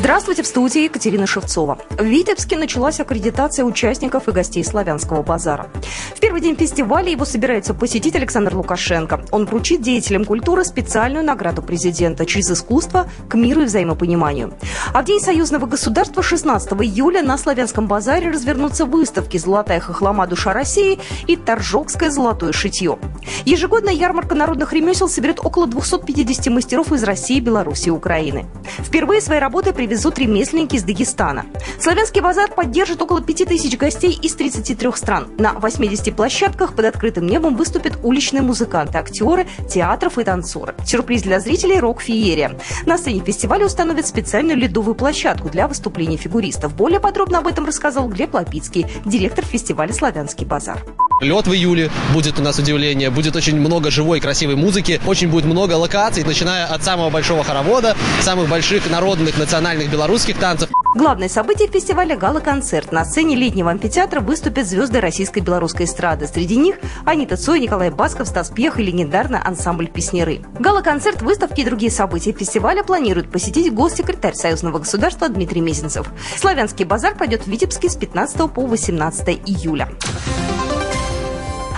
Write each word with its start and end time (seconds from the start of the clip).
Здравствуйте, 0.00 0.42
в 0.42 0.46
студии 0.46 0.84
Екатерина 0.84 1.26
Шевцова. 1.26 1.78
В 1.90 2.02
Витебске 2.02 2.56
началась 2.56 3.00
аккредитация 3.00 3.66
участников 3.66 4.28
и 4.28 4.32
гостей 4.32 4.64
Славянского 4.64 5.22
базара. 5.22 5.68
В 6.16 6.20
первый 6.20 6.40
день 6.40 6.56
фестиваля 6.56 7.10
его 7.10 7.26
собирается 7.26 7.74
посетить 7.74 8.16
Александр 8.16 8.56
Лукашенко. 8.56 9.22
Он 9.30 9.44
вручит 9.44 9.82
деятелям 9.82 10.24
культуры 10.24 10.64
специальную 10.64 11.22
награду 11.22 11.60
президента 11.60 12.24
через 12.24 12.50
искусство 12.50 13.10
к 13.28 13.34
миру 13.34 13.60
и 13.60 13.64
взаимопониманию. 13.66 14.54
А 14.94 15.02
в 15.02 15.04
День 15.04 15.20
союзного 15.20 15.66
государства 15.66 16.22
16 16.22 16.72
июля 16.72 17.20
на 17.22 17.36
Славянском 17.36 17.86
базаре 17.86 18.30
развернутся 18.30 18.86
выставки 18.86 19.36
«Золотая 19.36 19.80
хохлома. 19.80 20.26
Душа 20.26 20.54
России» 20.54 20.98
и 21.26 21.36
«Торжокское 21.36 22.08
золотое 22.08 22.52
шитье». 22.52 22.98
Ежегодная 23.44 23.92
ярмарка 23.92 24.34
народных 24.34 24.72
ремесел 24.72 25.10
соберет 25.10 25.40
около 25.44 25.66
250 25.66 26.46
мастеров 26.46 26.90
из 26.90 27.02
России, 27.02 27.38
Беларуси 27.38 27.88
и 27.88 27.90
Украины. 27.90 28.46
Впервые 28.78 29.20
свои 29.20 29.38
работы 29.38 29.74
привезут 29.90 30.20
ремесленники 30.20 30.76
из 30.76 30.84
Дагестана. 30.84 31.46
Славянский 31.80 32.20
базар 32.20 32.48
поддержит 32.48 33.02
около 33.02 33.20
5000 33.20 33.76
гостей 33.76 34.16
из 34.22 34.36
33 34.36 34.92
стран. 34.94 35.26
На 35.36 35.54
80 35.54 36.14
площадках 36.14 36.76
под 36.76 36.84
открытым 36.84 37.26
небом 37.26 37.56
выступят 37.56 37.98
уличные 38.04 38.42
музыканты, 38.42 38.98
актеры, 38.98 39.48
театров 39.68 40.16
и 40.18 40.22
танцоры. 40.22 40.76
Сюрприз 40.86 41.22
для 41.22 41.40
зрителей– 41.40 41.80
рок-феерия. 41.80 42.56
На 42.86 42.98
сцене 42.98 43.18
фестиваля 43.18 43.66
установят 43.66 44.06
специальную 44.06 44.56
ледовую 44.56 44.94
площадку 44.94 45.48
для 45.48 45.66
выступлений 45.66 46.16
фигуристов. 46.16 46.76
Более 46.76 47.00
подробно 47.00 47.38
об 47.38 47.48
этом 47.48 47.64
рассказал 47.64 48.08
Глеб 48.08 48.32
Лапицкий, 48.32 48.86
директор 49.04 49.44
фестиваля 49.44 49.92
«Славянский 49.92 50.46
базар». 50.46 50.80
Лед 51.20 51.46
в 51.46 51.52
июле 51.52 51.90
будет 52.14 52.38
у 52.38 52.42
нас 52.42 52.58
удивление. 52.58 53.10
Будет 53.10 53.36
очень 53.36 53.58
много 53.60 53.90
живой, 53.90 54.20
красивой 54.20 54.56
музыки. 54.56 55.00
Очень 55.06 55.28
будет 55.28 55.44
много 55.44 55.74
локаций, 55.74 56.24
начиная 56.24 56.66
от 56.66 56.82
самого 56.82 57.10
большого 57.10 57.44
хоровода, 57.44 57.96
самых 58.20 58.48
больших 58.48 58.90
народных, 58.90 59.36
национальных 59.36 59.90
белорусских 59.90 60.38
танцев. 60.38 60.70
Главное 60.96 61.28
событие 61.28 61.68
фестиваля– 61.68 62.16
гала-концерт. 62.18 62.90
На 62.90 63.04
сцене 63.04 63.36
летнего 63.36 63.70
амфитеатра 63.70 64.20
выступят 64.20 64.66
звезды 64.66 65.00
российской 65.00 65.38
белорусской 65.38 65.86
эстрады. 65.86 66.26
Среди 66.26 66.56
них 66.56 66.76
Анита 67.04 67.36
Цой, 67.36 67.60
Николай 67.60 67.90
Басков, 67.90 68.26
Стас 68.26 68.50
Пьех 68.50 68.80
и 68.80 68.82
легендарный 68.82 69.38
ансамбль 69.38 69.86
«Песнеры». 69.86 70.40
Гала-концерт, 70.58 71.22
выставки 71.22 71.60
и 71.60 71.64
другие 71.64 71.92
события 71.92 72.32
фестиваля 72.32 72.82
планируют 72.82 73.30
посетить 73.30 73.72
госсекретарь 73.72 74.34
Союзного 74.34 74.80
государства 74.80 75.28
Дмитрий 75.28 75.60
Мезенцев. 75.60 76.08
Славянский 76.36 76.84
базар 76.84 77.14
пройдет 77.14 77.44
в 77.44 77.46
Витебске 77.46 77.88
с 77.88 77.94
15 77.94 78.50
по 78.50 78.66
18 78.66 79.28
июля. 79.46 79.88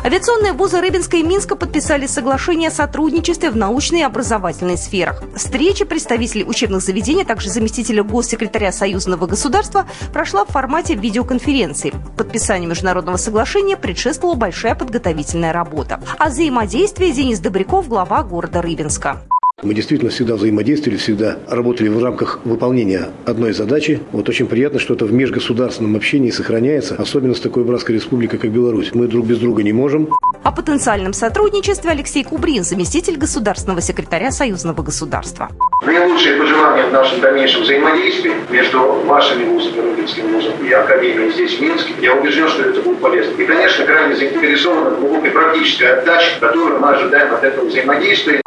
Авиационные 0.04 0.52
вузы 0.52 0.80
Рыбинска 0.80 1.16
и 1.16 1.22
Минска 1.22 1.54
подписали 1.54 2.06
соглашение 2.06 2.70
о 2.70 2.72
сотрудничестве 2.72 3.50
в 3.50 3.56
научной 3.56 4.00
и 4.00 4.02
образовательной 4.02 4.76
сферах. 4.76 5.22
Встреча 5.36 5.86
представителей 5.86 6.44
учебных 6.44 6.82
заведений, 6.82 7.22
а 7.22 7.24
также 7.24 7.50
заместителя 7.50 8.02
госсекретаря 8.02 8.72
Союзного 8.72 9.28
государства 9.28 9.86
прошла 10.12 10.44
в 10.44 10.48
формате 10.48 10.96
видеоконференции. 10.96 11.92
Подписанию 12.16 12.68
международного 12.68 13.16
соглашения 13.16 13.76
предшествовала 13.76 14.34
большая 14.34 14.74
подготовительная 14.74 15.52
работа. 15.52 16.00
О 16.18 16.30
взаимодействии 16.30 17.12
Денис 17.12 17.38
Добряков, 17.38 17.86
глава 17.86 18.24
города 18.24 18.60
Рыбинска. 18.60 19.22
Мы 19.62 19.74
действительно 19.74 20.10
всегда 20.10 20.34
взаимодействовали, 20.34 20.98
всегда 20.98 21.36
работали 21.48 21.86
в 21.88 22.02
рамках 22.02 22.40
выполнения 22.44 23.10
одной 23.24 23.52
задачи. 23.52 24.00
Вот 24.10 24.28
очень 24.28 24.48
приятно, 24.48 24.80
что 24.80 24.94
это 24.94 25.04
в 25.04 25.12
межгосударственном 25.12 25.94
общении 25.94 26.30
сохраняется, 26.30 26.96
особенно 26.96 27.32
с 27.32 27.40
такой 27.40 27.62
братской 27.62 27.94
республикой, 27.94 28.40
как 28.40 28.50
Беларусь. 28.50 28.90
Мы 28.92 29.06
друг 29.06 29.24
без 29.24 29.38
друга 29.38 29.62
не 29.62 29.72
можем. 29.72 30.08
О 30.42 30.50
потенциальном 30.50 31.12
сотрудничестве 31.12 31.92
Алексей 31.92 32.24
Кубрин, 32.24 32.64
заместитель 32.64 33.16
государственного 33.16 33.80
секретаря 33.80 34.32
Союзного 34.32 34.82
государства. 34.82 35.48
Наилучшие 35.86 36.38
пожелания 36.38 36.88
в 36.88 36.92
нашем 36.92 37.20
дальнейшем 37.20 37.62
взаимодействии 37.62 38.32
между 38.50 38.80
вашими 39.06 39.44
вузами, 39.44 39.80
Рубинским 39.80 40.26
вузом 40.32 40.54
и 40.66 40.72
Академией 40.72 41.30
здесь, 41.30 41.56
в 41.58 41.60
Минске. 41.60 41.94
Я 42.02 42.16
убежден, 42.16 42.48
что 42.48 42.62
это 42.62 42.82
будет 42.82 42.98
полезно. 42.98 43.40
И, 43.40 43.46
конечно, 43.46 43.84
крайне 43.84 44.16
заинтересованы 44.16 44.90
в 44.90 45.00
глубокой 45.00 45.30
практической 45.30 45.84
отдаче, 45.84 46.40
которую 46.40 46.80
мы 46.80 46.88
ожидаем 46.90 47.32
от 47.32 47.44
этого 47.44 47.66
взаимодействия. 47.66 48.41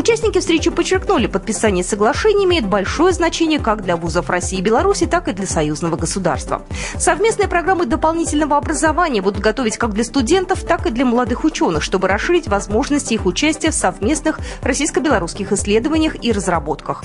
Участники 0.00 0.38
встречи 0.38 0.70
подчеркнули, 0.70 1.26
подписание 1.26 1.84
соглашения 1.84 2.46
имеет 2.46 2.66
большое 2.66 3.12
значение 3.12 3.58
как 3.58 3.82
для 3.82 3.96
вузов 3.98 4.30
России 4.30 4.58
и 4.58 4.62
Беларуси, 4.62 5.04
так 5.04 5.28
и 5.28 5.32
для 5.32 5.46
союзного 5.46 5.96
государства. 5.96 6.62
Совместные 6.96 7.48
программы 7.48 7.84
дополнительного 7.84 8.56
образования 8.56 9.20
будут 9.20 9.42
готовить 9.42 9.76
как 9.76 9.92
для 9.92 10.04
студентов, 10.04 10.62
так 10.62 10.86
и 10.86 10.90
для 10.90 11.04
молодых 11.04 11.44
ученых, 11.44 11.82
чтобы 11.82 12.08
расширить 12.08 12.48
возможности 12.48 13.12
их 13.12 13.26
участия 13.26 13.72
в 13.72 13.74
совместных 13.74 14.40
российско-белорусских 14.62 15.52
исследованиях 15.52 16.16
и 16.24 16.32
разработках. 16.32 17.04